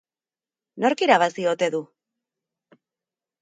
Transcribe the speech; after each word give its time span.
Nork 0.85 1.03
irabazi 1.07 1.45
ote 1.51 1.69
du? 1.77 1.83